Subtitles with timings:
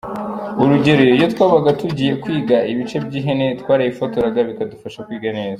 [0.63, 5.49] Urugero, iyo twabaga tugiye kwiga ibice by’ihene twarayifotoraga bikadufasha kwiga neza”.